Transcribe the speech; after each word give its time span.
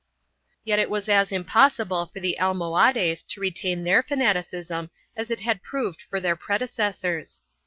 3 0.63 0.71
Yet 0.71 0.79
it 0.79 0.89
was 0.89 1.07
as 1.07 1.31
impossible 1.31 2.07
for 2.07 2.19
the 2.19 2.39
Almohades 2.39 3.21
to 3.27 3.39
retain 3.39 3.83
their 3.83 4.01
fanaticism 4.01 4.89
as 5.15 5.29
it 5.29 5.41
had 5.41 5.61
proved 5.61 6.01
for 6.01 6.19
their 6.19 6.35
predecessors. 6.35 7.43